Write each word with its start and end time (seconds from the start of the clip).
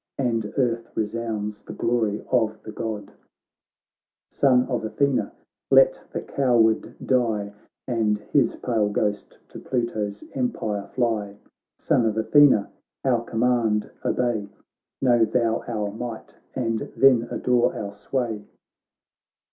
And 0.17 0.51
earth 0.57 0.89
resounds 0.97 1.61
the 1.61 1.73
glory 1.73 2.25
of 2.31 2.57
the 2.63 2.71
God:' 2.71 3.11
Son 4.41 4.63
of 4.65 4.83
Athena, 4.83 5.31
let 5.69 6.03
the 6.11 6.21
coward 6.21 6.95
die, 7.05 7.53
And 7.87 8.17
his 8.17 8.55
pale 8.55 8.89
ghost 8.89 9.37
to 9.49 9.59
Pluto's 9.59 10.23
empire 10.33 10.87
fly; 10.95 11.37
Son 11.77 12.07
of 12.07 12.17
Athena, 12.17 12.71
our 13.05 13.23
command 13.23 13.91
obey. 14.03 14.49
Know 15.03 15.23
thou 15.23 15.61
our 15.67 15.91
might, 15.91 16.35
and 16.55 16.79
then 16.97 17.27
adore 17.29 17.75
our 17.75 17.91
sway.' 17.91 18.47